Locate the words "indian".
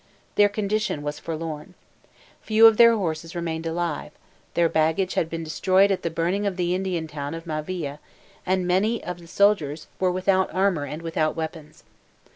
6.73-7.07